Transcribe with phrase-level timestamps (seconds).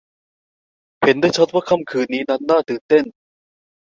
[1.03, 3.05] เห็นได้ชัดว่าค่ำคืนนี้นั้นน่าตื่นเต้น